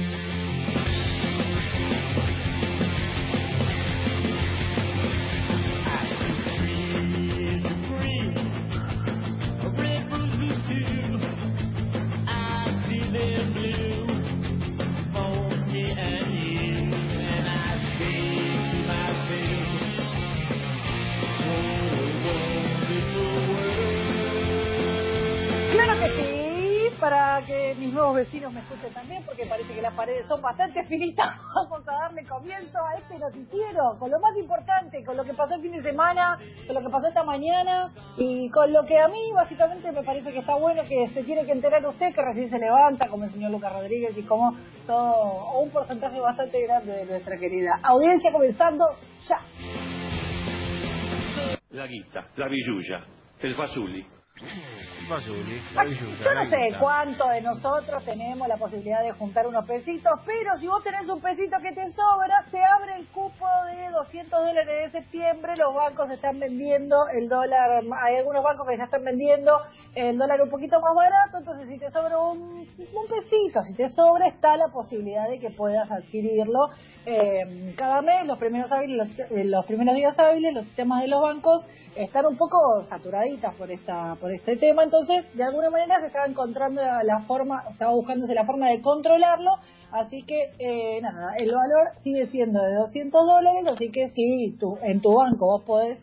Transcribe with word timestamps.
Claro 25.72 26.00
que 26.00 26.08
sí, 26.16 26.37
para 27.08 27.40
que 27.46 27.74
mis 27.78 27.90
nuevos 27.90 28.16
vecinos 28.16 28.52
me 28.52 28.60
escuchen 28.60 28.92
también, 28.92 29.22
porque 29.24 29.46
parece 29.46 29.72
que 29.72 29.80
las 29.80 29.94
paredes 29.94 30.26
son 30.28 30.42
bastante 30.42 30.84
finitas. 30.84 31.38
Vamos 31.54 31.88
a 31.88 31.92
darle 31.92 32.22
comienzo 32.26 32.78
a 32.84 32.98
este 32.98 33.18
noticiero, 33.18 33.96
con 33.98 34.10
lo 34.10 34.20
más 34.20 34.36
importante, 34.36 35.02
con 35.04 35.16
lo 35.16 35.24
que 35.24 35.32
pasó 35.32 35.54
el 35.54 35.62
fin 35.62 35.72
de 35.72 35.82
semana, 35.82 36.38
con 36.66 36.74
lo 36.74 36.82
que 36.82 36.90
pasó 36.90 37.06
esta 37.06 37.24
mañana 37.24 37.90
y 38.18 38.50
con 38.50 38.70
lo 38.74 38.84
que 38.84 38.98
a 38.98 39.08
mí 39.08 39.32
básicamente 39.34 39.90
me 39.90 40.02
parece 40.02 40.32
que 40.32 40.40
está 40.40 40.56
bueno 40.56 40.82
que 40.82 41.08
se 41.14 41.24
tiene 41.24 41.46
que 41.46 41.52
enterar 41.52 41.86
usted 41.86 42.14
que 42.14 42.20
recién 42.20 42.50
se 42.50 42.58
levanta, 42.58 43.08
como 43.08 43.24
el 43.24 43.30
señor 43.30 43.52
Lucas 43.52 43.72
Rodríguez 43.72 44.12
y 44.14 44.22
como 44.24 44.54
todo, 44.86 45.60
un 45.62 45.70
porcentaje 45.70 46.20
bastante 46.20 46.62
grande 46.62 46.92
de 46.92 47.06
nuestra 47.06 47.38
querida 47.38 47.80
audiencia 47.84 48.30
comenzando 48.30 48.84
ya. 49.26 49.40
La 51.70 51.86
guita, 51.86 52.28
la 52.36 52.48
billulla, 52.48 53.02
el 53.40 53.54
fasuli. 53.54 54.06
Yo 56.22 56.34
no 56.34 56.50
sé 56.50 56.76
cuánto 56.78 57.28
de 57.28 57.40
nosotros 57.40 58.04
tenemos 58.04 58.46
la 58.46 58.56
posibilidad 58.56 59.02
de 59.02 59.12
juntar 59.12 59.46
unos 59.46 59.66
pesitos, 59.66 60.12
pero 60.26 60.58
si 60.58 60.66
vos 60.66 60.82
tenés 60.84 61.08
un 61.08 61.20
pesito 61.20 61.56
que 61.62 61.72
te 61.72 61.90
sobra, 61.92 62.44
se 62.50 62.58
abre 62.62 62.96
el 62.96 63.06
cupo 63.08 63.46
de 63.66 63.90
200 63.90 64.30
dólares 64.30 64.92
de 64.92 65.00
septiembre. 65.00 65.54
Los 65.56 65.74
bancos 65.74 66.10
están 66.10 66.38
vendiendo 66.38 66.96
el 67.14 67.28
dólar, 67.28 67.82
hay 68.04 68.16
algunos 68.16 68.44
bancos 68.44 68.66
que 68.68 68.76
ya 68.76 68.84
están 68.84 69.04
vendiendo 69.04 69.58
el 69.94 70.18
dólar 70.18 70.42
un 70.42 70.50
poquito 70.50 70.80
más 70.80 70.94
barato, 70.94 71.38
entonces 71.38 71.68
si 71.68 71.78
te 71.78 71.90
sobra 71.90 72.18
un, 72.18 72.66
un 72.68 73.08
pesito, 73.08 73.62
si 73.62 73.74
te 73.74 73.88
sobra, 73.90 74.28
está 74.28 74.56
la 74.56 74.68
posibilidad 74.68 75.28
de 75.28 75.38
que 75.38 75.50
puedas 75.50 75.90
adquirirlo 75.90 76.68
eh, 77.06 77.74
cada 77.76 78.02
mes. 78.02 78.26
Los 78.26 78.38
primeros, 78.38 78.70
hábiles, 78.70 78.96
los, 78.96 79.30
eh, 79.30 79.44
los 79.44 79.64
primeros 79.66 79.94
días 79.94 80.18
hábiles, 80.18 80.54
los 80.54 80.66
sistemas 80.66 81.02
de 81.02 81.08
los 81.08 81.22
bancos 81.22 81.64
están 81.96 82.26
un 82.26 82.36
poco 82.36 82.84
saturaditas 82.88 83.54
por 83.54 83.70
esta 83.70 84.14
por 84.20 84.30
este 84.30 84.56
tema, 84.56 84.84
entonces 84.84 84.97
de 85.06 85.44
alguna 85.44 85.70
manera 85.70 86.00
se 86.00 86.06
estaba 86.06 86.26
encontrando 86.26 86.82
la, 86.82 87.20
forma, 87.26 87.64
estaba 87.70 87.92
buscándose 87.92 88.34
la 88.34 88.44
forma 88.44 88.68
de 88.68 88.80
controlarlo, 88.80 89.52
así 89.92 90.22
que 90.22 90.52
eh, 90.58 91.00
nada, 91.00 91.34
el 91.38 91.52
valor 91.52 91.88
sigue 92.02 92.26
siendo 92.28 92.62
de 92.62 92.74
200 92.74 93.26
dólares, 93.26 93.64
así 93.72 93.90
que 93.90 94.10
si 94.10 94.56
tu, 94.58 94.76
en 94.82 95.00
tu 95.00 95.12
banco 95.14 95.46
vos 95.46 95.62
podés 95.64 95.98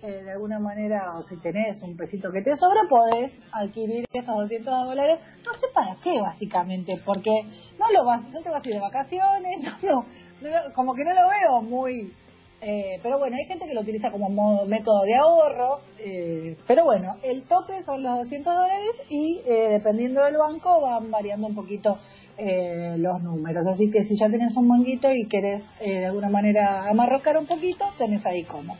eh, 0.00 0.22
de 0.22 0.30
alguna 0.30 0.60
manera, 0.60 1.18
o 1.18 1.24
si 1.28 1.36
tenés 1.38 1.82
un 1.82 1.96
pesito 1.96 2.30
que 2.30 2.40
te 2.40 2.56
sobra, 2.56 2.82
podés 2.88 3.32
adquirir 3.50 4.04
esos 4.12 4.34
200 4.34 4.86
dólares, 4.86 5.18
no 5.44 5.52
sé 5.54 5.66
para 5.74 5.96
qué 6.02 6.20
básicamente, 6.20 7.00
porque 7.04 7.30
no 7.78 7.90
lo 7.92 8.04
vas, 8.04 8.22
no 8.30 8.40
te 8.40 8.48
vas 8.48 8.64
a 8.64 8.68
ir 8.68 8.74
de 8.74 8.80
vacaciones, 8.80 9.60
no, 9.82 10.04
no, 10.40 10.72
como 10.74 10.94
que 10.94 11.04
no 11.04 11.12
lo 11.14 11.28
veo 11.28 11.62
muy 11.62 12.12
eh, 12.60 12.98
pero 13.02 13.18
bueno, 13.18 13.36
hay 13.36 13.44
gente 13.46 13.66
que 13.66 13.74
lo 13.74 13.80
utiliza 13.82 14.10
como 14.10 14.28
modo- 14.28 14.66
método 14.66 15.02
de 15.02 15.14
ahorro, 15.14 15.80
eh, 15.98 16.56
pero 16.66 16.84
bueno, 16.84 17.14
el 17.22 17.44
tope 17.44 17.82
son 17.84 18.02
los 18.02 18.18
200 18.18 18.54
dólares 18.54 18.90
y 19.08 19.40
eh, 19.46 19.68
dependiendo 19.70 20.22
del 20.24 20.36
banco 20.36 20.80
van 20.80 21.10
variando 21.10 21.46
un 21.46 21.54
poquito 21.54 21.98
eh, 22.36 22.94
los 22.98 23.20
números. 23.22 23.66
Así 23.66 23.90
que 23.90 24.04
si 24.04 24.16
ya 24.18 24.28
tenés 24.28 24.56
un 24.56 24.68
manguito 24.68 25.10
y 25.12 25.26
querés 25.28 25.62
eh, 25.80 26.00
de 26.00 26.06
alguna 26.06 26.28
manera 26.30 26.88
amarrocar 26.88 27.36
un 27.36 27.46
poquito, 27.46 27.84
tenés 27.98 28.24
ahí 28.26 28.44
como. 28.44 28.76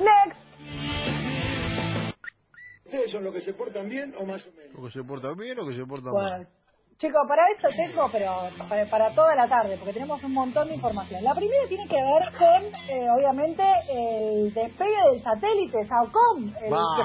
Next. 0.00 0.38
¿Ustedes 2.84 3.10
son 3.10 3.24
los 3.24 3.34
que 3.34 3.40
se 3.42 3.52
portan 3.54 3.88
bien 3.88 4.14
o 4.18 4.24
más 4.24 4.46
o 4.46 4.52
menos? 4.52 4.74
O 4.78 4.84
que 4.84 4.90
se 4.90 5.04
porta 5.04 5.32
bien 5.34 5.58
o 5.58 5.66
que 5.66 5.74
se 5.76 5.84
porta 5.84 6.10
Bueno, 6.10 6.28
mal. 6.30 6.48
Chicos, 6.98 7.22
para 7.28 7.48
esto 7.50 7.68
tengo, 7.76 8.08
pero 8.10 8.48
para, 8.68 8.84
para 8.90 9.14
toda 9.14 9.34
la 9.36 9.48
tarde, 9.48 9.76
porque 9.76 9.92
tenemos 9.92 10.22
un 10.24 10.32
montón 10.32 10.68
de 10.68 10.74
información. 10.74 11.22
La 11.22 11.34
primera 11.34 11.66
tiene 11.68 11.86
que 11.86 12.02
ver 12.02 12.32
con, 12.36 12.64
eh, 12.88 13.08
obviamente, 13.16 13.62
el 13.88 14.52
despegue 14.52 14.96
del 15.12 15.22
satélite 15.22 15.86
Saucom, 15.86 16.46
el 16.60 16.70
que 16.70 17.04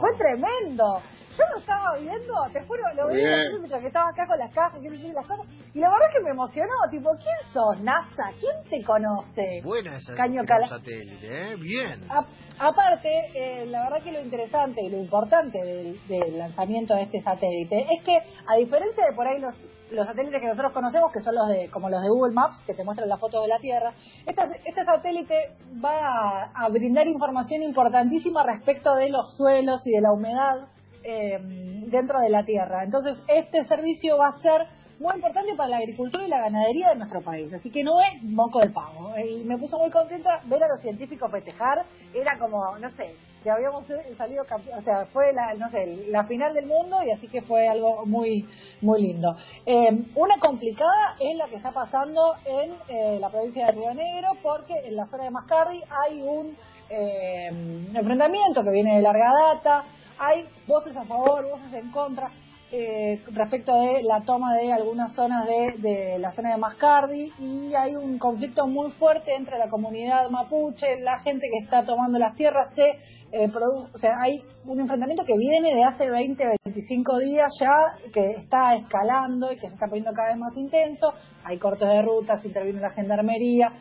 fue 0.00 0.16
tremendo. 0.16 1.02
Yo 1.38 1.44
lo 1.52 1.58
estaba 1.58 1.96
viendo, 1.98 2.34
te 2.52 2.60
juro, 2.66 2.82
lo 2.96 3.08
vi 3.08 3.16
Bien. 3.16 3.58
mientras 3.58 3.80
que 3.80 3.86
estaba 3.86 4.10
acá 4.10 4.26
con 4.26 4.38
las 4.38 4.52
cajas, 4.52 4.80
que 4.80 4.90
las 4.90 5.26
cosas, 5.26 5.46
y 5.72 5.78
la 5.78 5.88
verdad 5.90 6.06
que 6.12 6.20
me 6.24 6.30
emocionó, 6.30 6.72
tipo, 6.90 7.10
¿quién 7.16 7.52
sos, 7.52 7.80
NASA? 7.82 8.30
¿Quién 8.40 8.56
te 8.68 8.84
conoce? 8.84 9.60
Buena 9.62 9.96
esa 9.96 10.14
Caño 10.14 10.44
cala- 10.44 10.68
satélite, 10.68 11.52
¿eh? 11.52 11.56
Bien. 11.56 12.00
A- 12.10 12.26
aparte, 12.58 13.30
eh, 13.34 13.66
la 13.66 13.84
verdad 13.84 14.02
que 14.02 14.12
lo 14.12 14.20
interesante 14.20 14.82
y 14.82 14.90
lo 14.90 14.98
importante 14.98 15.58
del, 15.62 16.00
del 16.08 16.38
lanzamiento 16.38 16.94
de 16.94 17.02
este 17.02 17.22
satélite 17.22 17.86
es 17.90 18.02
que, 18.02 18.18
a 18.46 18.56
diferencia 18.56 19.06
de 19.06 19.12
por 19.14 19.26
ahí 19.28 19.38
los, 19.38 19.54
los 19.92 20.06
satélites 20.06 20.40
que 20.40 20.46
nosotros 20.48 20.72
conocemos, 20.72 21.12
que 21.12 21.20
son 21.20 21.34
los 21.36 21.48
de 21.48 21.70
como 21.70 21.88
los 21.88 22.02
de 22.02 22.08
Google 22.08 22.34
Maps, 22.34 22.60
que 22.66 22.74
te 22.74 22.82
muestran 22.84 23.08
las 23.08 23.20
fotos 23.20 23.42
de 23.42 23.48
la 23.48 23.58
Tierra, 23.58 23.92
esta- 24.26 24.48
este 24.64 24.84
satélite 24.84 25.52
va 25.82 25.96
a, 25.96 26.50
a 26.64 26.68
brindar 26.68 27.06
información 27.06 27.62
importantísima 27.62 28.42
respecto 28.44 28.96
de 28.96 29.10
los 29.10 29.36
suelos 29.36 29.86
y 29.86 29.92
de 29.92 30.00
la 30.00 30.12
humedad 30.12 30.66
eh, 31.02 31.38
dentro 31.86 32.20
de 32.20 32.30
la 32.30 32.44
Tierra. 32.44 32.84
Entonces, 32.84 33.16
este 33.28 33.64
servicio 33.64 34.18
va 34.18 34.28
a 34.28 34.42
ser 34.42 34.66
muy 35.00 35.14
importante 35.14 35.54
para 35.56 35.70
la 35.70 35.76
agricultura 35.78 36.24
y 36.24 36.28
la 36.28 36.40
ganadería 36.40 36.90
de 36.90 36.96
nuestro 36.96 37.22
país. 37.22 37.52
Así 37.52 37.70
que 37.70 37.82
no 37.82 38.00
es 38.00 38.22
moco 38.22 38.60
del 38.60 38.72
pavo. 38.72 39.14
Eh, 39.16 39.40
Y 39.40 39.44
me 39.44 39.56
puso 39.56 39.78
muy 39.78 39.90
contenta 39.90 40.40
ver 40.44 40.62
a 40.62 40.68
los 40.68 40.80
científicos 40.82 41.30
festejar. 41.30 41.86
Era 42.14 42.38
como, 42.38 42.76
no 42.78 42.90
sé, 42.96 43.14
que 43.42 43.50
habíamos 43.50 43.84
salido, 44.18 44.44
o 44.44 44.82
sea, 44.82 45.06
fue 45.06 45.32
la, 45.32 45.54
no 45.54 45.70
sé, 45.70 45.86
la 46.08 46.24
final 46.24 46.52
del 46.52 46.66
mundo 46.66 47.02
y 47.02 47.10
así 47.10 47.26
que 47.28 47.40
fue 47.42 47.66
algo 47.66 48.04
muy, 48.04 48.46
muy 48.82 49.00
lindo. 49.00 49.34
Eh, 49.64 49.88
una 50.14 50.38
complicada 50.38 51.16
es 51.18 51.36
la 51.36 51.46
que 51.48 51.56
está 51.56 51.72
pasando 51.72 52.34
en 52.44 52.74
eh, 52.88 53.18
la 53.18 53.30
provincia 53.30 53.66
de 53.66 53.72
Río 53.72 53.94
Negro 53.94 54.32
porque 54.42 54.74
en 54.84 54.96
la 54.96 55.06
zona 55.06 55.24
de 55.24 55.30
Mascardi 55.30 55.82
hay 56.06 56.20
un 56.20 56.56
eh, 56.90 57.48
enfrentamiento 57.94 58.62
que 58.62 58.70
viene 58.70 58.96
de 58.96 59.02
larga 59.02 59.32
data, 59.54 59.84
hay 60.20 60.46
voces 60.68 60.96
a 60.96 61.04
favor, 61.04 61.48
voces 61.50 61.72
en 61.72 61.90
contra 61.90 62.30
eh, 62.72 63.20
respecto 63.32 63.74
de 63.80 64.02
la 64.04 64.20
toma 64.20 64.54
de 64.54 64.72
algunas 64.72 65.12
zonas 65.14 65.44
de, 65.44 65.72
de 65.78 66.18
la 66.20 66.30
zona 66.30 66.50
de 66.52 66.56
Mascardi 66.58 67.32
y 67.40 67.74
hay 67.74 67.96
un 67.96 68.16
conflicto 68.18 68.66
muy 68.68 68.92
fuerte 68.92 69.34
entre 69.34 69.58
la 69.58 69.68
comunidad 69.68 70.30
mapuche, 70.30 71.00
la 71.00 71.18
gente 71.20 71.48
que 71.50 71.64
está 71.64 71.84
tomando 71.84 72.16
las 72.18 72.36
tierras, 72.36 72.72
se, 72.76 72.90
eh, 73.32 73.48
produ- 73.48 73.88
o 73.92 73.98
sea, 73.98 74.12
hay 74.20 74.44
un 74.66 74.78
enfrentamiento 74.78 75.24
que 75.24 75.36
viene 75.36 75.74
de 75.74 75.82
hace 75.82 76.08
20, 76.08 76.44
25 76.64 77.18
días 77.18 77.52
ya, 77.58 77.72
que 78.12 78.30
está 78.32 78.76
escalando 78.76 79.50
y 79.50 79.56
que 79.56 79.66
se 79.66 79.74
está 79.74 79.86
poniendo 79.88 80.12
cada 80.12 80.28
vez 80.28 80.38
más 80.38 80.56
intenso, 80.56 81.12
hay 81.44 81.58
cortes 81.58 81.88
de 81.88 82.02
rutas, 82.02 82.44
interviene 82.44 82.80
la 82.80 82.90
gendarmería, 82.90 83.72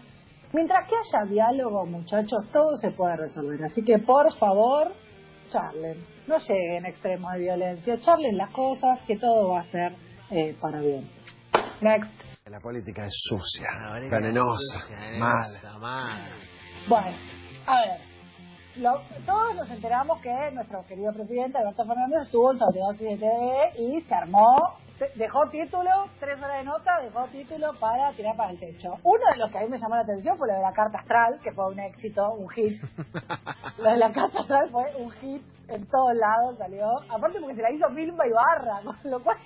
Mientras 0.52 0.90
que 0.90 0.96
haya 0.96 1.30
diálogo, 1.30 1.86
muchachos, 1.86 2.40
todo 2.52 2.76
se 2.78 2.90
puede 2.90 3.16
resolver. 3.18 3.64
Así 3.66 3.84
que, 3.84 4.00
por 4.00 4.36
favor, 4.40 4.92
charlen. 5.50 6.06
No 6.28 6.38
lleguen 6.38 6.86
a 6.86 6.90
extremos 6.90 7.34
de 7.34 7.40
violencia. 7.40 8.00
Charlen 8.00 8.38
las 8.38 8.52
cosas, 8.52 9.00
que 9.08 9.18
todo 9.18 9.50
va 9.50 9.62
a 9.62 9.72
ser 9.72 9.96
eh, 10.32 10.56
para 10.60 10.80
bien. 10.80 11.10
Next. 11.82 12.12
La 12.46 12.60
política 12.60 13.06
es 13.06 13.14
sucia, 13.14 13.70
venenosa, 14.10 14.88
venenosa, 14.90 15.20
mala. 15.20 15.80
mala. 15.80 16.28
Bueno, 16.88 17.18
a 17.68 17.82
ver. 17.82 18.09
Lo- 18.80 19.02
todos 19.26 19.56
nos 19.56 19.70
enteramos 19.70 20.22
que 20.22 20.52
nuestro 20.54 20.86
querido 20.86 21.12
presidente 21.14 21.58
Alberto 21.58 21.86
Fernández 21.86 22.22
estuvo 22.24 22.52
en 22.52 22.60
sobredosis 22.60 23.02
de 23.02 23.18
TV 23.18 23.72
y 23.78 24.02
se 24.02 24.14
armó, 24.16 24.56
dejó 25.16 25.50
título, 25.52 25.90
tres 26.20 26.38
horas 26.42 26.60
de 26.60 26.64
nota, 26.64 26.92
dejó 27.02 27.26
título 27.28 27.74
para 27.80 28.12
tirar 28.14 28.38
para 28.38 28.52
el 28.52 28.60
techo. 28.60 28.94
Uno 29.04 29.20
de 29.34 29.38
los 29.40 29.52
que 29.52 29.58
a 29.58 29.62
mí 29.62 29.68
me 29.70 29.78
llamó 29.80 29.96
la 29.96 30.02
atención 30.04 30.38
fue 30.38 30.48
lo 30.48 30.54
de 30.56 30.62
la 30.62 30.72
carta 30.72 31.00
astral, 31.00 31.40
que 31.44 31.52
fue 31.52 31.68
un 31.68 31.80
éxito, 31.80 32.32
un 32.34 32.48
hit. 32.50 32.82
lo 33.78 33.92
de 33.92 33.98
la 33.98 34.12
carta 34.14 34.40
astral 34.40 34.70
fue 34.72 34.96
un 34.98 35.12
hit 35.12 35.44
en 35.68 35.86
todos 35.88 36.16
lados, 36.16 36.58
salió. 36.58 36.86
Aparte 37.10 37.40
porque 37.40 37.56
se 37.56 37.62
la 37.62 37.72
hizo 37.72 37.90
Vilma 37.90 38.26
Ibarra, 38.28 38.82
con 38.84 39.12
lo 39.12 39.22
cual 39.24 39.38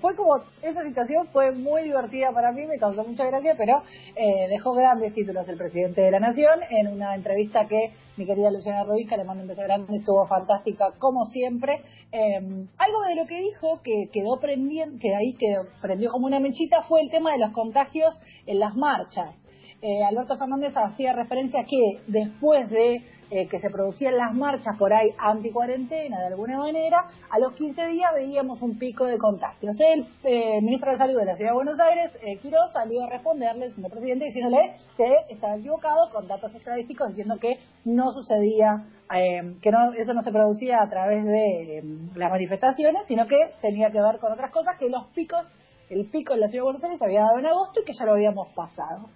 fue 0.00 0.14
como 0.14 0.42
esa 0.62 0.82
situación 0.82 1.28
fue 1.32 1.52
muy 1.52 1.82
divertida 1.82 2.32
para 2.32 2.52
mí 2.52 2.66
me 2.66 2.78
causó 2.78 3.04
mucha 3.04 3.26
gracia 3.26 3.54
pero 3.56 3.82
eh, 4.16 4.48
dejó 4.48 4.74
grandes 4.74 5.14
títulos 5.14 5.48
el 5.48 5.56
presidente 5.56 6.00
de 6.00 6.10
la 6.10 6.20
nación 6.20 6.60
en 6.70 6.88
una 6.88 7.14
entrevista 7.14 7.66
que 7.66 7.92
mi 8.20 8.26
querida 8.26 8.50
Luciana 8.50 8.84
que 9.08 9.16
le 9.16 9.24
mando 9.24 9.42
un 9.42 9.48
beso 9.48 9.62
grande 9.62 9.96
estuvo 9.96 10.26
fantástica 10.26 10.92
como 10.98 11.24
siempre. 11.26 11.80
Eh, 12.12 12.36
algo 12.76 13.02
de 13.08 13.14
lo 13.14 13.26
que 13.26 13.40
dijo 13.40 13.80
que 13.82 14.10
quedó 14.12 14.38
prendiendo 14.38 14.98
que 15.00 15.14
ahí 15.14 15.34
quedó, 15.38 15.66
prendió 15.80 16.10
como 16.10 16.26
una 16.26 16.38
mechita 16.38 16.82
fue 16.82 17.00
el 17.00 17.10
tema 17.10 17.32
de 17.32 17.38
los 17.38 17.52
contagios 17.52 18.14
en 18.46 18.58
las 18.58 18.74
marchas. 18.74 19.34
Eh, 19.80 20.04
Alberto 20.04 20.36
Fernández 20.36 20.74
hacía 20.76 21.14
referencia 21.14 21.60
a 21.60 21.64
que 21.64 22.00
después 22.08 22.68
de 22.68 23.02
eh, 23.30 23.48
que 23.48 23.60
se 23.60 23.70
producían 23.70 24.16
las 24.16 24.34
marchas 24.34 24.76
por 24.78 24.92
ahí 24.92 25.10
anti-cuarentena 25.18 26.20
de 26.20 26.26
alguna 26.26 26.58
manera, 26.58 27.06
a 27.30 27.38
los 27.38 27.52
15 27.54 27.86
días 27.86 28.10
veíamos 28.14 28.60
un 28.62 28.78
pico 28.78 29.04
de 29.04 29.18
contagios. 29.18 29.76
El 29.80 30.06
eh, 30.24 30.60
ministro 30.60 30.90
de 30.92 30.98
Salud 30.98 31.18
de 31.18 31.24
la 31.24 31.36
Ciudad 31.36 31.50
de 31.50 31.54
Buenos 31.54 31.80
Aires, 31.80 32.10
eh, 32.22 32.38
Quiroz, 32.38 32.72
salió 32.72 33.04
a 33.04 33.08
responderle, 33.08 33.72
señor 33.74 33.90
presidente, 33.90 34.26
diciéndole 34.26 34.76
que 34.96 35.14
estaba 35.28 35.56
equivocado 35.56 36.10
con 36.12 36.28
datos 36.28 36.54
estadísticos 36.54 37.08
diciendo 37.08 37.38
que 37.40 37.58
no 37.84 38.12
sucedía, 38.12 38.84
eh, 39.14 39.56
que 39.62 39.70
no, 39.70 39.92
eso 39.94 40.14
no 40.14 40.22
se 40.22 40.30
producía 40.30 40.82
a 40.82 40.88
través 40.88 41.24
de 41.24 41.78
eh, 41.78 41.82
las 42.14 42.30
manifestaciones, 42.30 43.02
sino 43.08 43.26
que 43.26 43.38
tenía 43.60 43.90
que 43.90 44.00
ver 44.00 44.18
con 44.18 44.32
otras 44.32 44.50
cosas, 44.50 44.76
que 44.78 44.88
los 44.88 45.06
picos, 45.08 45.40
el 45.88 46.08
pico 46.10 46.34
en 46.34 46.40
la 46.40 46.48
Ciudad 46.48 46.62
de 46.62 46.70
Buenos 46.70 46.84
Aires 46.84 46.98
se 46.98 47.04
había 47.04 47.20
dado 47.20 47.38
en 47.38 47.46
agosto 47.46 47.80
y 47.80 47.84
que 47.84 47.94
ya 47.94 48.04
lo 48.04 48.12
habíamos 48.12 48.48
pasado. 48.54 49.08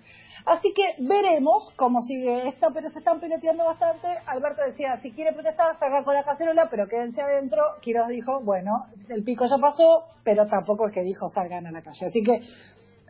Así 0.47 0.75
que 0.75 1.03
veremos 1.03 1.73
cómo 1.77 2.03
sigue 2.03 2.49
esto, 2.49 2.69
pero 2.75 2.91
se 2.91 2.99
están 2.99 3.19
peloteando 3.19 3.65
bastante. 3.65 4.09
Alberto 4.27 4.63
decía, 4.63 5.01
si 5.01 5.11
quiere 5.13 5.33
protestar, 5.33 5.79
salga 5.79 6.05
con 6.05 6.15
la 6.15 6.23
cacerola, 6.23 6.69
pero 6.71 6.87
quédense 6.87 7.23
adentro. 7.23 7.63
Quiroz 7.81 8.09
dijo, 8.09 8.41
bueno, 8.43 8.87
el 9.09 9.25
pico 9.25 9.47
ya 9.47 9.57
pasó, 9.57 10.05
pero 10.23 10.47
tampoco 10.47 10.89
es 10.89 10.93
que 10.93 11.01
dijo 11.01 11.31
salgan 11.31 11.67
a 11.67 11.73
la 11.73 11.81
calle. 11.81 12.07
Así 12.07 12.23
que 12.23 12.43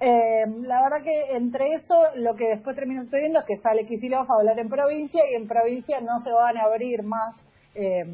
eh, 0.01 0.45
la 0.63 0.83
verdad 0.83 1.03
que 1.03 1.37
entre 1.37 1.75
eso, 1.75 2.03
lo 2.17 2.37
que 2.37 2.49
después 2.49 2.77
termina 2.77 3.03
sucediendo 3.03 3.41
es 3.41 3.47
que 3.47 3.57
sale 3.59 3.87
Kicillof 3.87 4.31
a 4.31 4.35
hablar 4.35 4.59
en 4.59 4.69
provincia 4.69 5.23
y 5.29 5.35
en 5.35 5.49
provincia 5.49 6.01
no 6.01 6.23
se 6.23 6.31
van 6.31 6.57
a 6.57 6.65
abrir 6.65 7.03
más, 7.03 7.35
eh, 7.75 8.05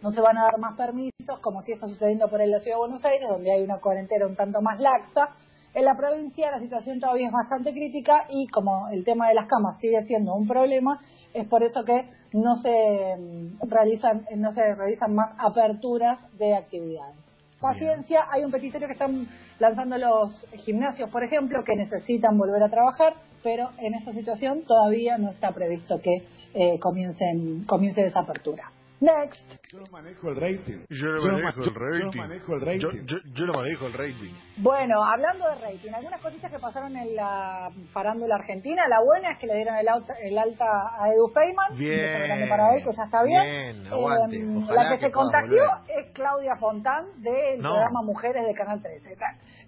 no 0.00 0.12
se 0.12 0.20
van 0.20 0.38
a 0.38 0.44
dar 0.44 0.58
más 0.58 0.76
permisos, 0.76 1.40
como 1.40 1.62
si 1.62 1.72
está 1.72 1.88
sucediendo 1.88 2.28
por 2.28 2.40
ahí 2.40 2.46
en 2.46 2.52
la 2.52 2.60
Ciudad 2.60 2.76
de 2.76 2.80
Buenos 2.80 3.04
Aires, 3.04 3.28
donde 3.28 3.50
hay 3.50 3.62
una 3.62 3.80
cuarentena 3.80 4.26
un 4.26 4.36
tanto 4.36 4.60
más 4.60 4.78
laxa. 4.78 5.34
En 5.74 5.84
la 5.84 5.96
provincia 5.96 6.52
la 6.52 6.60
situación 6.60 7.00
todavía 7.00 7.26
es 7.26 7.32
bastante 7.32 7.72
crítica 7.72 8.26
y 8.30 8.46
como 8.46 8.88
el 8.90 9.04
tema 9.04 9.28
de 9.28 9.34
las 9.34 9.48
camas 9.48 9.78
sigue 9.80 10.04
siendo 10.06 10.32
un 10.32 10.46
problema, 10.46 11.00
es 11.34 11.48
por 11.48 11.64
eso 11.64 11.84
que 11.84 12.08
no 12.32 12.62
se 12.62 13.16
mm, 13.18 13.68
realizan, 13.68 14.24
no 14.36 14.52
se 14.52 14.74
realizan 14.74 15.14
más 15.16 15.32
aperturas 15.36 16.18
de 16.38 16.54
actividades. 16.54 17.16
Paciencia, 17.60 18.26
hay 18.30 18.44
un 18.44 18.52
petitorio 18.52 18.86
que 18.86 18.92
están 18.92 19.26
lanzando 19.58 19.98
los 19.98 20.32
gimnasios, 20.64 21.10
por 21.10 21.24
ejemplo, 21.24 21.64
que 21.64 21.74
necesitan 21.74 22.38
volver 22.38 22.62
a 22.62 22.68
trabajar, 22.68 23.14
pero 23.42 23.70
en 23.78 23.94
esta 23.94 24.12
situación 24.12 24.62
todavía 24.62 25.18
no 25.18 25.30
está 25.30 25.50
previsto 25.50 26.00
que 26.00 26.22
eh, 26.54 26.78
comiencen, 26.78 27.64
comience 27.64 28.06
esa 28.06 28.20
apertura. 28.20 28.70
Next. 29.04 29.70
Yo 29.70 29.80
manejo 29.92 30.30
el 30.30 30.36
rating. 30.36 30.86
Yo 30.88 31.06
lo 31.08 31.20
Yo 31.22 31.32
manejo 31.32 31.58
ma- 31.60 31.64
el 31.66 31.74
rating. 31.74 32.10
yo 32.10 32.20
manejo 32.22 32.54
el 32.54 32.60
rating. 32.62 32.78
Yo, 32.80 32.90
yo- 33.04 33.22
yo 33.34 33.44
lo 33.46 33.52
manejo 33.52 33.86
el 33.86 33.92
rating. 33.92 34.32
Bueno, 34.56 35.04
hablando 35.04 35.46
de 35.48 35.54
rating, 35.56 35.90
algunas 35.92 36.20
cositas 36.22 36.50
que 36.50 36.58
pasaron 36.58 36.96
en 36.96 37.14
la 37.14 37.70
farándula 37.92 38.36
argentina. 38.36 38.82
La 38.88 39.00
buena 39.04 39.32
es 39.32 39.38
que 39.38 39.46
le 39.46 39.56
dieron 39.56 39.76
el, 39.76 39.88
auta- 39.88 40.14
el 40.22 40.38
alta 40.38 40.64
a 40.98 41.08
Edu 41.12 41.28
Feynman. 41.34 41.76
Bien. 41.76 42.48
para 42.48 42.74
él, 42.76 42.82
que 42.84 42.92
ya 42.92 43.04
está 43.04 43.22
bien. 43.24 43.42
Bien, 43.42 43.86
aguante. 43.92 44.36
Eh, 44.38 44.56
Ojalá 44.64 44.82
la 44.84 44.90
que, 44.90 44.96
que 44.98 45.06
se 45.06 45.12
contagió 45.12 45.48
volver. 45.48 45.98
es 46.06 46.12
Claudia 46.14 46.56
Fontán 46.56 47.04
del 47.20 47.60
No. 47.60 47.70
programa 47.70 48.02
Mujeres 48.02 48.46
de 48.46 48.54
Canal 48.54 48.80
13. 48.80 49.16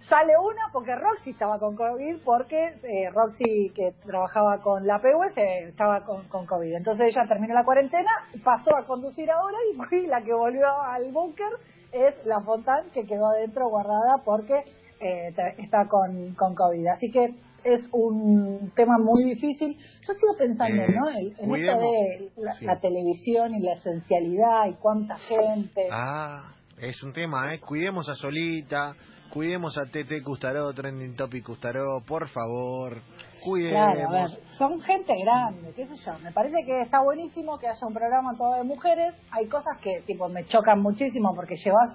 Sale 0.09 0.35
una 0.38 0.62
porque 0.73 0.94
Roxy 0.94 1.31
estaba 1.31 1.59
con 1.59 1.75
COVID, 1.75 2.23
porque 2.25 2.56
eh, 2.85 3.11
Roxy, 3.12 3.71
que 3.75 3.91
trabajaba 4.06 4.59
con 4.62 4.87
la 4.87 4.99
PUS, 5.00 5.37
eh, 5.37 5.69
estaba 5.71 6.05
con, 6.05 6.29
con 6.29 6.47
COVID. 6.47 6.75
Entonces 6.77 7.09
ella 7.09 7.27
terminó 7.27 7.55
la 7.55 7.65
cuarentena, 7.65 8.11
pasó 8.44 8.77
a 8.77 8.85
conducir 8.85 9.25
ahora 9.31 9.56
y 9.90 10.06
la 10.06 10.23
que 10.23 10.32
volvió 10.32 10.67
al 10.82 11.11
búnker 11.12 11.49
es 11.93 12.14
la 12.26 12.40
Fontán 12.40 12.90
que 12.93 13.05
quedó 13.06 13.28
adentro 13.28 13.69
guardada 13.69 14.23
porque 14.25 14.55
eh, 15.00 15.34
está 15.58 15.87
con, 15.88 16.34
con 16.34 16.55
COVID. 16.55 16.87
Así 16.88 17.11
que 17.11 17.34
es 17.64 17.81
un 17.93 18.70
tema 18.76 18.96
muy 18.99 19.25
difícil. 19.25 19.76
Yo 19.76 20.14
sigo 20.14 20.37
pensando, 20.38 20.82
Eh, 20.82 20.88
¿no? 20.88 21.11
En, 21.11 21.26
en 21.38 21.55
esto 21.55 21.81
de 21.81 22.31
la, 22.37 22.52
Sí. 22.55 22.64
la 22.64 22.78
televisión 22.81 23.55
y 23.55 23.61
la 23.61 23.75
esencialidad 23.75 24.67
y 24.69 24.75
cuánta 24.75 25.17
gente. 25.17 25.88
Ah, 25.90 26.52
es 26.78 27.02
un 27.02 27.12
tema, 27.12 27.52
¿eh? 27.55 27.61
Cuidemos 27.61 28.08
a 28.08 28.14
Solita, 28.14 28.94
cuidemos 29.37 29.77
a 29.77 29.85
TT 29.85 30.25
Custaró, 30.25 30.73
Trending 30.73 31.15
Topic 31.15 31.44
Custaró, 31.44 32.00
por 32.09 32.27
favor. 32.29 33.03
Cuidemos. 33.44 33.94
Claro, 33.94 34.09
a 34.09 34.12
ver, 34.12 34.31
son 34.56 34.81
gente 34.81 35.12
grande, 35.23 35.75
qué 35.77 35.87
sé 35.87 35.94
yo. 36.06 36.19
Me 36.21 36.33
parece 36.33 36.65
que 36.65 36.81
está 36.81 37.03
buenísimo 37.03 37.59
que 37.59 37.69
haya 37.69 37.87
un 37.87 37.93
programa 37.93 38.35
todo 38.38 38.55
de 38.55 38.65
mujeres. 38.65 39.12
Hay 39.31 39.47
cosas 39.47 39.79
que, 39.83 40.00
tipo, 40.06 40.27
me 40.31 40.47
chocan 40.47 40.81
muchísimo 40.81 41.35
porque 41.35 41.56
llevas, 41.56 41.91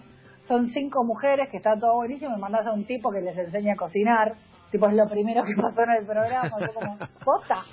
son 0.47 0.67
cinco 0.67 1.03
mujeres 1.03 1.49
que 1.49 1.57
está 1.57 1.71
todo 1.79 1.95
buenísimo 1.95 2.37
y 2.37 2.39
mandas 2.39 2.67
a 2.67 2.73
un 2.73 2.85
tipo 2.85 3.09
que 3.11 3.21
les 3.21 3.35
enseña 3.35 3.73
a 3.73 3.75
cocinar. 3.75 4.35
Tipo, 4.69 4.87
es 4.89 4.93
lo 4.93 5.07
primero 5.09 5.41
que 5.43 5.55
pasó 5.59 5.81
en 5.81 5.97
el 5.99 6.05
programa. 6.05 6.51
Yo 6.59 6.73
como, 6.75 6.97
posta. 7.25 7.63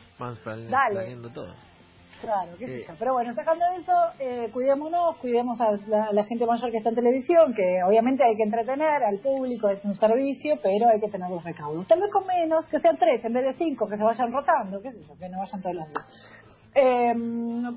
Dale. 0.71 1.15
todo. 1.35 1.68
Claro, 2.21 2.51
qué 2.59 2.67
sé 2.67 2.79
Eh. 2.81 2.85
yo. 2.89 2.95
Pero 2.99 3.13
bueno, 3.13 3.35
sacando 3.35 3.65
eso, 3.81 3.93
eh, 4.19 4.51
cuidémonos, 4.53 5.17
cuidemos 5.19 5.61
a 5.61 5.73
la, 5.87 6.05
a 6.07 6.13
la 6.13 6.25
gente 6.25 6.47
mayor 6.47 6.71
que 6.71 6.79
está 6.79 6.89
en 6.91 6.97
televisión, 6.97 7.55
que 7.55 7.83
obviamente 7.87 8.25
hay 8.25 8.37
que 8.37 8.43
entretener 8.43 9.03
al 9.05 9.19
público, 9.21 9.69
es 9.69 9.85
un 9.85 9.97
servicio, 9.97 10.59
pero 10.63 10.89
hay 10.89 11.01
que 11.01 11.09
tener 11.09 11.31
los 11.31 11.45
recaudos. 11.45 11.87
Tal 11.87 12.01
vez 12.01 12.11
con 12.13 12.27
menos, 12.27 12.65
que 12.67 12.81
sean 12.81 12.97
tres 12.99 13.25
en 13.25 13.33
vez 13.33 13.45
de 13.45 13.55
cinco, 13.55 13.87
que 13.89 13.97
se 13.97 14.03
vayan 14.03 14.33
rotando, 14.33 14.81
qué 14.83 14.91
sé 14.93 14.99
yo, 15.07 15.17
que 15.17 15.29
no 15.29 15.39
vayan 15.39 15.63
todos 15.63 15.77
los 15.77 15.89
días. 15.89 16.07
Eh, 16.81 17.13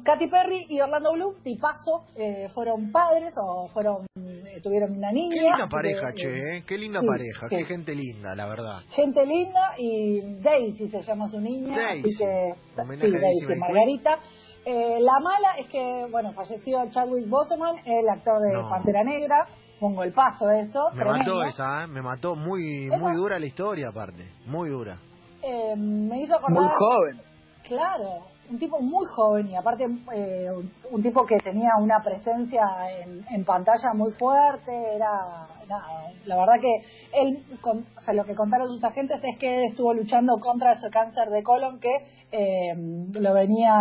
Katy 0.04 0.28
Perry 0.28 0.66
y 0.70 0.80
Orlando 0.80 1.14
Bloom, 1.14 1.36
tipazo, 1.44 2.06
eh, 2.16 2.48
fueron 2.54 2.92
padres 2.92 3.34
o 3.38 3.68
fueron 3.70 4.06
eh, 4.16 4.60
tuvieron 4.62 4.96
una 4.96 5.12
niña. 5.12 5.36
Qué 5.36 5.42
linda 5.42 5.68
pareja, 5.68 6.12
que, 6.12 6.22
che, 6.22 6.58
eh. 6.58 6.64
Qué 6.68 6.78
linda 6.78 7.00
sí, 7.02 7.08
pareja, 7.08 7.50
sí. 7.50 7.56
qué 7.56 7.66
gente 7.66 7.96
linda, 7.96 8.36
la 8.36 8.48
verdad. 8.48 8.80
gente 8.92 9.26
linda 9.26 9.74
y 9.78 10.22
Daisy 10.42 10.90
se 10.90 11.02
llama 11.02 11.30
su 11.30 11.40
niña, 11.40 11.76
Daisy. 11.76 12.10
así 12.10 12.18
que 12.18 12.82
Homenaje 12.82 13.10
sí, 13.12 13.18
Daisy 13.18 13.60
Margarita. 13.60 14.20
Eh, 14.66 14.98
la 15.00 15.14
mala 15.24 15.56
es 15.58 15.68
que, 15.72 16.06
bueno, 16.12 16.34
falleció 16.34 16.88
Chadwick 16.92 17.28
Boseman, 17.28 17.78
el 17.86 18.08
actor 18.08 18.40
de 18.42 18.54
No. 18.54 18.70
Pantera 18.70 19.04
Negra, 19.04 19.48
pongo 19.80 20.04
el 20.04 20.14
paso 20.14 20.46
de 20.46 20.62
eso, 20.62 20.80
Me 20.94 21.02
tremendo. 21.04 21.36
mató 21.38 21.44
esa, 21.46 21.84
¿eh? 21.84 21.88
Me 21.88 22.02
mató 22.04 22.36
muy, 22.36 22.86
Esa- 22.86 22.98
muy 23.00 23.16
dura 23.16 23.40
la 23.40 23.48
historia 23.48 23.88
aparte, 23.90 24.30
muy 24.46 24.70
dura. 24.70 25.00
Eh, 25.42 25.76
me 25.76 26.22
hizo 26.22 26.36
acordar... 26.36 26.62
Muy 26.62 26.70
joven. 26.78 27.22
Claro, 27.68 28.26
un 28.52 28.60
tipo 28.60 28.80
muy 28.82 29.06
joven 29.08 29.48
y 29.48 29.56
aparte 29.56 29.88
eh, 30.14 30.50
un, 30.92 31.02
tipo 31.02 31.26
que 31.26 31.38
tenía 31.38 31.72
una 31.80 32.02
presencia 32.04 32.64
en, 33.02 33.26
en 33.30 33.46
pantalla 33.46 33.94
muy 33.94 34.12
fuerte, 34.12 34.72
era 34.96 35.48
nada, 35.70 36.12
la 36.26 36.36
verdad 36.36 36.56
que 36.60 36.84
él, 37.14 37.44
con- 37.62 37.86
o 37.98 38.02
sea, 38.02 38.14
lo 38.14 38.26
que 38.26 38.36
contaron 38.36 38.68
sus 38.68 38.84
agentes 38.84 39.20
es 39.24 39.38
que 39.38 39.66
estuvo 39.68 39.94
luchando 39.94 40.38
contra 40.40 40.74
ese 40.74 40.90
cáncer 40.90 41.30
de 41.30 41.44
colon 41.44 41.80
que 41.80 41.94
eh, 42.34 42.74
lo 43.14 43.34
venía 43.34 43.74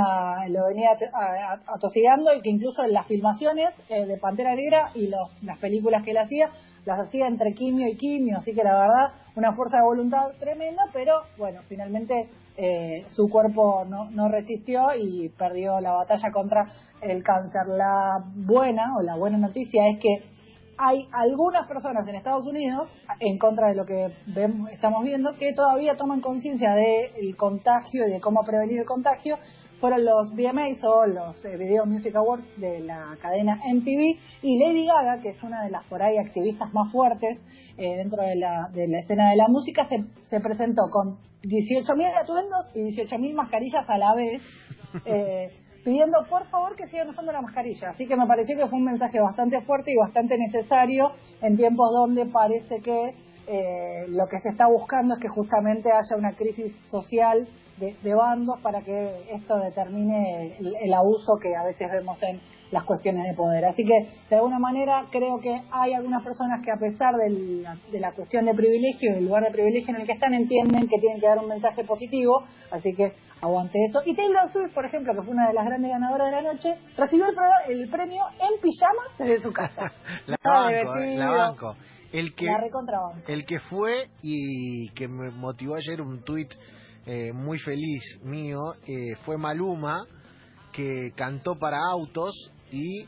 lo 0.49 0.67
venía 0.69 0.96
atosigando 1.66 2.32
y 2.32 2.40
que 2.40 2.50
incluso 2.50 2.84
en 2.84 2.93
las 2.93 3.06
filmaciones 3.06 3.70
eh, 3.88 4.06
de 4.06 4.16
Pantera 4.19 4.55
Negra 4.55 4.93
y 4.94 5.08
los, 5.08 5.31
las 5.43 5.58
películas 5.58 6.04
que 6.04 6.12
él 6.12 6.18
hacía 6.18 6.49
las 6.87 6.99
hacía 6.99 7.26
entre 7.26 7.52
quimio 7.54 7.88
y 7.88 7.97
quimio, 7.97 8.38
así 8.38 8.54
que 8.54 8.64
la 8.64 8.73
verdad 8.73 9.12
una 9.37 9.52
fuerza 9.52 9.76
de 9.76 9.83
voluntad 9.83 10.30
tremenda, 10.38 10.85
pero 10.92 11.23
bueno, 11.37 11.61
finalmente 11.68 12.28
eh, 12.62 13.07
su 13.17 13.31
cuerpo 13.31 13.87
no, 13.88 14.11
no 14.11 14.29
resistió 14.29 14.95
y 14.95 15.31
perdió 15.31 15.81
la 15.81 15.93
batalla 15.93 16.31
contra 16.31 16.67
el 17.00 17.23
cáncer. 17.23 17.62
La 17.67 18.23
buena 18.35 18.99
o 18.99 19.02
la 19.02 19.17
buena 19.17 19.38
noticia 19.38 19.88
es 19.88 19.99
que 19.99 20.23
hay 20.76 21.09
algunas 21.11 21.67
personas 21.67 22.07
en 22.07 22.17
Estados 22.17 22.47
Unidos, 22.47 22.93
en 23.19 23.38
contra 23.38 23.69
de 23.69 23.76
lo 23.76 23.87
que 23.87 24.12
vemos, 24.26 24.71
estamos 24.71 25.02
viendo, 25.05 25.35
que 25.38 25.55
todavía 25.55 25.97
toman 25.97 26.21
conciencia 26.21 26.75
del 26.75 27.35
contagio 27.35 28.07
y 28.07 28.12
de 28.12 28.21
cómo 28.21 28.45
prevenir 28.45 28.81
el 28.81 28.85
contagio. 28.85 29.38
Fueron 29.81 30.05
los 30.05 30.35
VMAs 30.35 30.85
o 30.85 31.07
los 31.07 31.43
eh, 31.47 31.57
Video 31.57 31.87
Music 31.87 32.14
Awards 32.14 32.45
de 32.61 32.81
la 32.81 33.17
cadena 33.23 33.59
MTV 33.73 34.19
y 34.43 34.59
Lady 34.59 34.85
Gaga, 34.87 35.23
que 35.23 35.31
es 35.31 35.43
una 35.43 35.64
de 35.64 35.71
las 35.71 35.83
por 35.85 36.02
ahí 36.02 36.19
activistas 36.19 36.71
más 36.75 36.93
fuertes 36.93 37.38
eh, 37.79 37.97
dentro 37.97 38.23
de 38.23 38.37
la, 38.37 38.69
de 38.75 38.87
la 38.87 38.99
escena 38.99 39.31
de 39.31 39.37
la 39.37 39.49
música, 39.49 39.88
se, 39.88 40.05
se 40.29 40.40
presentó 40.40 40.90
con 40.90 41.29
18.000 41.42 42.23
atuendos 42.23 42.66
y 42.75 42.94
18.000 42.94 43.35
mascarillas 43.35 43.88
a 43.88 43.99
la 43.99 44.14
vez, 44.14 44.42
eh, 45.04 45.50
pidiendo 45.85 46.18
por 46.28 46.47
favor 46.50 46.76
que 46.76 46.87
sigan 46.88 47.09
usando 47.09 47.32
la 47.32 47.40
mascarilla. 47.40 47.90
Así 47.90 48.06
que 48.06 48.16
me 48.16 48.26
pareció 48.26 48.56
que 48.56 48.66
fue 48.66 48.78
un 48.78 48.85
mensaje 48.85 49.20
bastante 49.20 49.61
fuerte 49.62 49.92
y 49.92 49.97
bastante 49.97 50.37
necesario 50.37 51.12
en 51.40 51.56
tiempos 51.56 51.88
donde 51.92 52.26
parece 52.26 52.80
que 52.80 53.14
eh, 53.47 54.06
lo 54.09 54.26
que 54.28 54.38
se 54.40 54.50
está 54.50 54.66
buscando 54.68 55.14
es 55.14 55.20
que 55.20 55.28
justamente 55.28 55.90
haya 55.90 56.16
una 56.16 56.37
crisis 56.37 56.75
social 56.90 57.49
de, 57.78 57.97
de 58.02 58.14
bandos 58.14 58.61
para 58.61 58.82
que 58.82 59.25
esto 59.32 59.56
determine 59.59 60.59
el, 60.59 60.76
el 60.76 60.94
abuso 60.94 61.38
que 61.40 61.56
a 61.56 61.64
veces 61.64 61.88
vemos 61.90 62.23
en 62.23 62.40
las 62.71 62.85
cuestiones 62.85 63.25
de 63.25 63.35
poder. 63.35 63.65
Así 63.65 63.85
que, 63.85 63.95
de 64.29 64.37
alguna 64.37 64.59
manera, 64.59 65.07
creo 65.11 65.39
que 65.41 65.62
hay 65.71 65.93
algunas 65.95 66.23
personas 66.23 66.61
que 66.65 66.71
a 66.71 66.77
pesar 66.77 67.15
del- 67.17 67.67
de 67.91 68.00
la 68.00 68.12
cuestión 68.12 68.45
de 68.47 68.55
privilegio, 68.55 69.15
del 69.15 69.25
lugar 69.25 69.45
de 69.45 69.50
privilegio 69.50 69.95
en 69.95 70.00
el 70.03 70.07
que 70.07 70.12
están, 70.12 70.35
entienden 70.35 70.89
que 70.89 70.99
tienen 70.99 71.21
que 71.21 71.27
dar 71.27 71.39
un 71.39 71.49
mensaje 71.49 71.85
positivo, 71.85 72.45
así 72.71 72.93
que 72.95 73.12
aguante 73.41 73.79
eso. 73.89 74.03
Y 74.05 74.15
Taylor 74.15 74.53
Swift, 74.53 74.75
por 74.75 74.85
ejemplo, 74.85 75.15
que 75.15 75.23
fue 75.23 75.33
una 75.33 75.49
de 75.49 75.55
las 75.55 75.65
grandes 75.65 75.91
ganadoras 75.91 76.31
de 76.31 76.43
la 76.43 76.53
noche, 76.53 76.75
recibió 76.97 77.27
el, 77.69 77.81
el 77.81 77.89
premio 77.91 78.23
en 78.39 78.61
pijama 78.61 79.03
desde 79.19 79.43
su 79.43 79.53
casa. 79.53 79.93
La 80.27 80.37
banco, 80.45 80.97
eh, 80.97 81.17
la 81.17 81.31
banco. 81.31 81.77
El 82.12 82.35
que, 82.35 82.47
la 82.47 82.59
el 83.29 83.47
que 83.47 83.61
fue 83.61 84.09
y 84.21 84.89
que 84.95 85.07
me 85.07 85.31
motivó 85.31 85.77
ayer 85.77 86.00
un 86.00 86.23
tuit 86.25 86.50
eh, 87.07 87.33
muy 87.33 87.59
feliz 87.61 88.03
mío 88.25 88.59
eh, 88.87 89.15
fue 89.25 89.39
Maluma 89.39 90.05
que 90.73 91.12
cantó 91.15 91.55
para 91.57 91.79
autos 91.93 92.33
y 92.71 93.07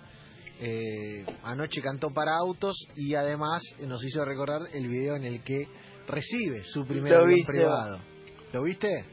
eh, 0.60 1.24
anoche 1.42 1.80
cantó 1.80 2.10
para 2.10 2.36
autos 2.36 2.76
y 2.94 3.14
además 3.14 3.62
nos 3.80 4.04
hizo 4.04 4.24
recordar 4.24 4.62
el 4.72 4.86
video 4.86 5.16
en 5.16 5.24
el 5.24 5.42
que 5.42 5.66
recibe 6.06 6.62
su 6.64 6.84
primer 6.86 7.14
avión 7.14 7.34
vi, 7.34 7.44
privado. 7.44 8.00
¿Lo 8.52 8.62
viste? 8.62 9.04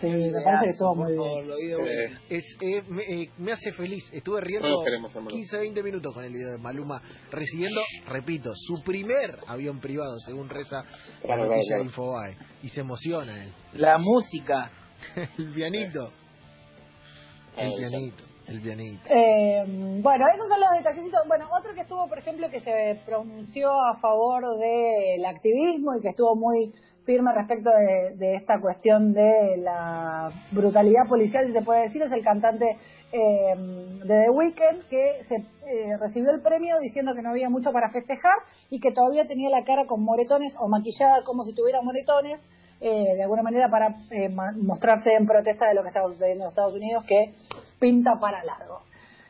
Sí, 0.00 0.06
me 0.06 0.40
parece 0.42 0.64
que 0.64 0.70
estuvo 0.70 0.94
muy 0.94 1.12
bien. 1.12 1.48
Lo 1.48 1.56
vi 1.56 1.66
de 1.66 1.76
vuelta. 1.76 2.20
Es, 2.30 2.44
eh, 2.62 2.82
me, 2.88 3.02
eh, 3.02 3.30
me 3.38 3.52
hace 3.52 3.72
feliz. 3.72 4.02
Estuve 4.12 4.40
riendo 4.40 4.82
Maluma. 4.82 5.28
15, 5.28 5.58
20 5.58 5.82
minutos 5.82 6.14
con 6.14 6.24
el 6.24 6.32
video 6.32 6.52
de 6.52 6.58
Maluma 6.58 7.02
recibiendo, 7.30 7.80
repito, 8.06 8.52
su 8.54 8.82
primer 8.82 9.38
avión 9.46 9.80
privado, 9.80 10.18
según 10.24 10.48
reza 10.48 10.76
la 10.76 11.20
Claro, 11.22 11.46
noticia 11.46 11.68
claro, 11.68 11.82
de 11.82 11.88
Infobae. 11.88 12.36
Y 12.62 12.68
se 12.68 12.80
emociona 12.80 13.44
él. 13.44 13.52
La 13.74 13.98
música. 13.98 14.70
el 15.38 15.52
pianito. 15.52 16.12
El 17.56 17.72
pianito. 17.76 18.31
El 18.46 18.60
pianito. 18.60 19.02
Eh, 19.08 19.64
bueno, 20.02 20.26
esos 20.34 20.48
son 20.48 20.60
los 20.60 20.70
detallecitos. 20.76 21.20
Bueno, 21.28 21.48
otro 21.56 21.74
que 21.74 21.82
estuvo, 21.82 22.08
por 22.08 22.18
ejemplo, 22.18 22.50
que 22.50 22.60
se 22.60 23.00
pronunció 23.06 23.70
a 23.70 23.98
favor 24.00 24.58
del 24.58 25.24
activismo 25.24 25.96
y 25.96 26.00
que 26.00 26.08
estuvo 26.08 26.34
muy 26.34 26.72
firme 27.04 27.32
respecto 27.34 27.70
de, 27.70 28.36
esta 28.36 28.60
cuestión 28.60 29.12
de 29.12 29.56
la 29.58 30.30
brutalidad 30.52 31.08
policial, 31.08 31.46
si 31.46 31.52
se 31.52 31.62
puede 31.62 31.82
decir, 31.82 32.02
es 32.02 32.12
el 32.12 32.22
cantante 32.22 32.78
eh, 33.12 33.54
de 33.56 34.22
The 34.24 34.30
Weeknd, 34.30 34.88
que 34.88 35.24
se 35.28 35.34
eh, 35.66 35.96
recibió 35.98 36.30
el 36.30 36.42
premio 36.42 36.78
diciendo 36.80 37.14
que 37.14 37.22
no 37.22 37.30
había 37.30 37.48
mucho 37.48 37.72
para 37.72 37.90
festejar 37.90 38.34
y 38.70 38.80
que 38.80 38.92
todavía 38.92 39.26
tenía 39.26 39.50
la 39.50 39.64
cara 39.64 39.86
con 39.86 40.02
moretones 40.02 40.54
o 40.58 40.68
maquillada 40.68 41.22
como 41.24 41.44
si 41.44 41.54
tuviera 41.54 41.82
moretones, 41.82 42.40
eh, 42.80 43.14
de 43.14 43.22
alguna 43.22 43.42
manera 43.42 43.68
para 43.70 43.94
eh, 44.10 44.28
mostrarse 44.28 45.12
en 45.14 45.26
protesta 45.26 45.68
de 45.68 45.74
lo 45.74 45.82
que 45.82 45.88
estaba 45.88 46.08
sucediendo 46.08 46.44
en 46.44 46.48
Estados 46.48 46.74
Unidos, 46.74 47.04
que 47.06 47.34
pinta 47.82 48.14
para 48.20 48.44
largo. 48.44 48.82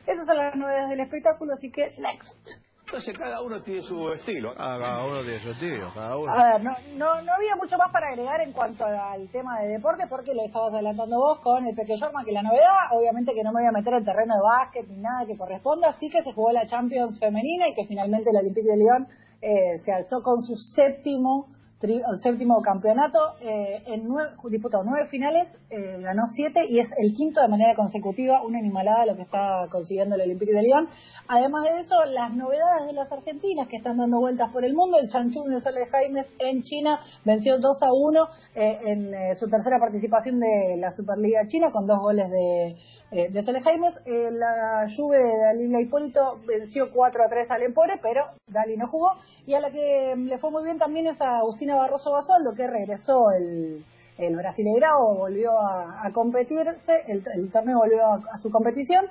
Esas 0.05 0.27
son 0.27 0.37
las 0.37 0.55
novedades 0.55 0.89
del 0.89 0.99
espectáculo, 0.99 1.55
así 1.55 1.71
que 1.71 1.95
next. 1.97 2.47
Entonces 2.85 3.17
cada 3.17 3.41
uno 3.41 3.63
tiene 3.63 3.81
su 3.81 4.11
estilo. 4.11 4.53
Ah, 4.55 4.77
cada 4.79 5.05
uno 5.05 5.21
tiene 5.23 5.39
su 5.39 5.49
estilo, 5.49 5.91
cada 5.95 6.15
uno. 6.15 6.31
A 6.31 6.53
ver, 6.53 6.63
no, 6.63 6.71
no, 6.95 7.21
no 7.23 7.33
había 7.33 7.55
mucho 7.55 7.75
más 7.77 7.91
para 7.91 8.09
agregar 8.09 8.41
en 8.41 8.53
cuanto 8.53 8.85
al 8.85 9.27
tema 9.29 9.59
de 9.61 9.69
deporte, 9.69 10.05
porque 10.07 10.35
lo 10.35 10.43
estabas 10.45 10.73
adelantando 10.73 11.17
vos 11.17 11.39
con 11.39 11.65
el 11.65 11.73
Peque 11.75 11.97
Jorma, 11.99 12.23
que 12.23 12.31
la 12.31 12.43
novedad, 12.43 12.91
obviamente 12.91 13.33
que 13.33 13.43
no 13.43 13.51
me 13.51 13.61
voy 13.61 13.69
a 13.69 13.71
meter 13.71 13.95
en 13.95 14.05
terreno 14.05 14.35
de 14.35 14.41
básquet 14.41 14.87
ni 14.87 14.97
nada 14.97 15.25
que 15.25 15.35
corresponda, 15.35 15.89
así 15.89 16.07
que 16.11 16.21
se 16.21 16.33
jugó 16.33 16.51
la 16.51 16.67
Champions 16.67 17.17
femenina 17.19 17.67
y 17.69 17.73
que 17.73 17.87
finalmente 17.87 18.29
el 18.29 18.37
Olympique 18.37 18.69
de 18.69 18.77
Lyon 18.77 19.07
eh, 19.41 19.81
se 19.83 19.91
alzó 19.91 20.21
con 20.21 20.43
su 20.43 20.55
séptimo 20.75 21.52
tri- 21.83 22.01
el 22.09 22.19
séptimo 22.19 22.61
campeonato, 22.61 23.19
eh, 23.41 23.83
nueve, 24.01 24.31
disputó 24.49 24.83
nueve 24.85 25.07
finales, 25.11 25.47
eh, 25.69 25.99
ganó 25.99 26.23
siete 26.33 26.65
y 26.69 26.79
es 26.79 26.87
el 26.97 27.13
quinto 27.13 27.41
de 27.41 27.49
manera 27.49 27.75
consecutiva, 27.75 28.41
una 28.41 28.59
animalada 28.59 29.05
lo 29.05 29.15
que 29.17 29.23
está 29.23 29.67
consiguiendo 29.69 30.15
el 30.15 30.21
Olympique 30.21 30.53
de 30.53 30.61
Lyon. 30.61 30.87
Además 31.27 31.63
de 31.65 31.81
eso, 31.81 31.95
las 32.05 32.33
novedades 32.33 32.87
de 32.87 32.93
las 32.93 33.11
argentinas 33.11 33.67
que 33.67 33.77
están 33.77 33.97
dando 33.97 34.19
vueltas 34.19 34.49
por 34.51 34.63
el 34.63 34.73
mundo, 34.73 34.97
el 34.97 35.09
Chanchún 35.09 35.51
de 35.51 35.59
Sole 35.59 35.85
Jaimes 35.91 36.27
en 36.39 36.61
China 36.63 36.99
venció 37.25 37.59
2 37.59 37.83
a 37.83 37.89
1 37.91 38.27
eh, 38.55 38.79
en 38.85 39.13
eh, 39.13 39.35
su 39.35 39.49
tercera 39.49 39.77
participación 39.79 40.39
de 40.39 40.77
la 40.79 40.91
Superliga 40.93 41.45
China 41.47 41.71
con 41.71 41.85
dos 41.85 41.99
goles 41.99 42.29
de, 42.29 42.75
eh, 43.13 43.29
de. 43.29 43.39
Eh, 43.39 44.31
la 44.31 44.87
Juve 44.95 45.17
de 45.17 45.37
Dalila 45.37 45.81
Hipólito 45.81 46.39
venció 46.47 46.91
4 46.91 47.23
a 47.23 47.29
3 47.29 47.51
al 47.51 47.63
Empore, 47.63 47.99
pero 48.01 48.25
Dali 48.47 48.75
no 48.75 48.87
jugó. 48.87 49.11
Y 49.45 49.53
a 49.53 49.59
la 49.59 49.71
que 49.71 50.13
mm, 50.15 50.25
le 50.25 50.37
fue 50.39 50.51
muy 50.51 50.63
bien 50.63 50.79
también 50.79 51.07
es 51.07 51.21
a 51.21 51.37
Agustina 51.37 51.75
Barroso 51.75 52.11
Basualdo, 52.11 52.53
que 52.55 52.67
regresó 52.67 53.31
el, 53.31 53.85
el 54.17 54.35
Brasileirao, 54.35 55.15
volvió 55.15 55.51
a, 55.59 56.09
competirse, 56.11 57.03
el, 57.07 57.23
el 57.35 57.51
torneo 57.51 57.79
volvió 57.79 58.05
a, 58.05 58.21
a 58.33 58.37
su 58.37 58.49
competición. 58.49 59.05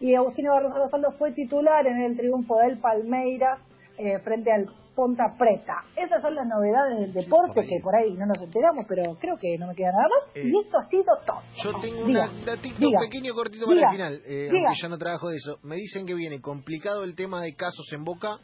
Y 0.00 0.14
Agustina 0.14 0.52
Barroso 0.52 0.80
Basualdo 0.80 1.12
fue 1.12 1.32
titular 1.32 1.86
en 1.86 1.98
el 1.98 2.16
triunfo 2.16 2.56
del 2.56 2.78
Palmeiras 2.78 3.60
eh, 3.98 4.18
frente 4.20 4.52
al 4.52 4.66
Ponta 4.98 5.32
Preta. 5.38 5.84
Esas 5.94 6.20
son 6.20 6.34
las 6.34 6.44
novedades 6.44 6.98
del 6.98 7.12
deporte 7.12 7.64
que 7.64 7.78
por 7.80 7.94
ahí 7.94 8.14
no 8.14 8.26
nos 8.26 8.42
enteramos, 8.42 8.84
pero 8.88 9.14
creo 9.20 9.36
que 9.38 9.56
no 9.56 9.68
me 9.68 9.74
queda 9.76 9.92
nada 9.92 10.08
más. 10.08 10.34
Eh, 10.34 10.42
y 10.44 10.58
esto 10.58 10.76
ha 10.76 10.88
sido 10.88 11.04
todo. 11.24 11.40
Yo 11.62 11.80
tengo 11.80 12.04
Diga, 12.04 12.28
un 12.28 12.44
datito 12.44 12.78
diga, 12.80 12.98
pequeño 12.98 13.32
cortito 13.32 13.66
diga, 13.68 13.82
para 13.82 13.92
el 13.92 13.96
final, 13.96 14.22
eh, 14.26 14.48
aunque 14.50 14.82
ya 14.82 14.88
no 14.88 14.98
trabajo 14.98 15.28
de 15.28 15.36
eso. 15.36 15.60
Me 15.62 15.76
dicen 15.76 16.04
que 16.04 16.14
viene 16.14 16.40
complicado 16.40 17.04
el 17.04 17.14
tema 17.14 17.40
de 17.42 17.54
casos 17.54 17.86
en 17.92 18.02
Boca, 18.02 18.40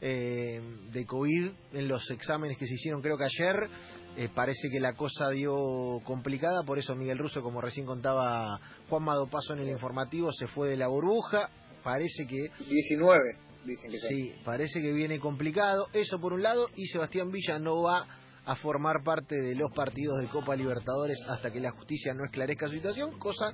eh, 0.00 0.60
de 0.90 1.06
COVID, 1.06 1.50
en 1.74 1.86
los 1.86 2.10
exámenes 2.10 2.58
que 2.58 2.66
se 2.66 2.74
hicieron 2.74 3.00
creo 3.00 3.16
que 3.16 3.26
ayer. 3.26 3.70
Eh, 4.16 4.28
parece 4.34 4.68
que 4.68 4.80
la 4.80 4.94
cosa 4.94 5.30
dio 5.30 6.00
complicada, 6.02 6.64
por 6.64 6.80
eso 6.80 6.96
Miguel 6.96 7.18
Russo, 7.18 7.40
como 7.40 7.60
recién 7.60 7.86
contaba 7.86 8.58
Juan 8.88 9.04
Madopaso 9.04 9.52
en 9.52 9.60
el 9.60 9.68
informativo, 9.68 10.32
se 10.32 10.48
fue 10.48 10.70
de 10.70 10.76
la 10.76 10.88
burbuja. 10.88 11.50
Parece 11.84 12.26
que 12.26 12.50
19, 12.68 13.45
dicen 13.66 13.90
que 13.90 13.98
Sí, 13.98 14.32
parece 14.44 14.80
que 14.80 14.92
viene 14.92 15.18
complicado. 15.20 15.86
Eso 15.92 16.20
por 16.20 16.32
un 16.32 16.42
lado, 16.42 16.68
y 16.76 16.86
Sebastián 16.86 17.30
Villa 17.30 17.58
no 17.58 17.82
va 17.82 18.06
a 18.44 18.54
formar 18.56 19.02
parte 19.04 19.34
de 19.34 19.54
los 19.56 19.72
partidos 19.72 20.20
de 20.20 20.28
Copa 20.28 20.54
Libertadores 20.54 21.18
hasta 21.28 21.50
que 21.50 21.60
la 21.60 21.72
justicia 21.72 22.14
no 22.14 22.24
esclarezca 22.24 22.68
su 22.68 22.74
situación, 22.74 23.18
cosa 23.18 23.52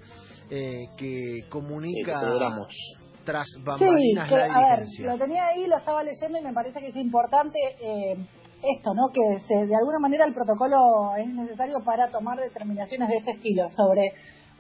eh, 0.51 0.85
que 0.99 1.47
comunica 1.49 2.21
Sí, 2.21 2.27
que 2.27 3.25
tras 3.25 3.47
Sí, 3.47 3.63
bambalinas 3.63 4.29
que, 4.29 4.37
la 4.37 4.45
a 4.45 4.77
ver, 4.77 4.87
lo 4.99 5.19
tenía 5.19 5.47
ahí, 5.47 5.67
lo 5.67 5.79
estaba 5.79 6.03
leyendo 6.03 6.39
y 6.39 6.43
me 6.43 6.53
parece 6.53 6.81
que 6.81 6.89
es 6.89 6.97
importante 6.97 7.59
eh, 7.81 8.17
esto, 8.63 8.95
¿no? 8.95 9.09
Que 9.13 9.41
se, 9.47 9.67
de 9.67 9.77
alguna 9.77 9.99
manera 10.01 10.25
el 10.27 10.35
protocolo 10.35 10.77
es 11.19 11.27
necesario 11.27 11.77
para 11.85 12.11
tomar 12.11 12.39
determinaciones 12.39 13.09
de 13.09 13.17
este 13.17 13.31
estilo 13.33 13.69
sobre 13.71 14.13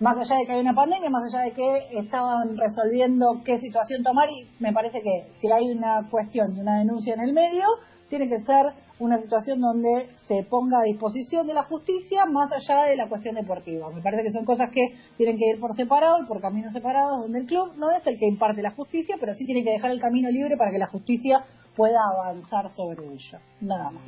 más 0.03 0.19
allá 0.19 0.37
de 0.37 0.47
que 0.47 0.53
hay 0.53 0.61
una 0.61 0.75
pandemia, 0.75 1.09
más 1.11 1.33
allá 1.33 1.45
de 1.45 1.53
que 1.53 1.99
estaban 2.01 2.57
resolviendo 2.57 3.41
qué 3.45 3.61
situación 3.61 4.03
tomar 4.03 4.29
y 4.29 4.49
me 4.59 4.73
parece 4.73 5.01
que 5.01 5.29
si 5.41 5.51
hay 5.51 5.71
una 5.71 6.09
cuestión 6.11 6.57
y 6.57 6.61
una 6.61 6.79
denuncia 6.79 7.15
en 7.15 7.21
el 7.21 7.33
medio, 7.33 7.65
tiene 8.09 8.29
que 8.29 8.43
ser 8.43 8.67
una 8.99 9.19
situación 9.19 9.61
donde 9.61 10.09
se 10.27 10.43
ponga 10.51 10.81
a 10.81 10.83
disposición 10.83 11.47
de 11.47 11.55
la 11.55 11.63
justicia 11.63 12.27
más 12.27 12.51
allá 12.53 12.83
de 12.91 12.97
la 12.97 13.09
cuestión 13.09 13.37
deportiva. 13.37 13.91
Me 13.91 14.03
parece 14.03 14.25
que 14.25 14.33
son 14.33 14.45
cosas 14.45 14.71
que 14.71 14.83
tienen 15.17 15.39
que 15.39 15.47
ir 15.55 15.61
por 15.61 15.73
separado, 15.77 16.27
por 16.27 16.41
caminos 16.41 16.73
separados, 16.73 17.21
donde 17.23 17.39
el 17.39 17.47
club 17.47 17.73
no 17.77 17.93
es 17.93 18.05
el 18.05 18.19
que 18.19 18.27
imparte 18.27 18.61
la 18.61 18.73
justicia, 18.73 19.17
pero 19.21 19.35
sí 19.35 19.47
tiene 19.47 19.63
que 19.63 19.71
dejar 19.71 19.93
el 19.93 20.01
camino 20.01 20.29
libre 20.31 20.57
para 20.57 20.73
que 20.73 20.79
la 20.79 20.89
justicia 20.89 21.45
pueda 21.77 22.01
avanzar 22.13 22.69
sobre 22.71 23.07
ello. 23.07 23.39
Nada 23.61 23.93
más. 23.93 24.03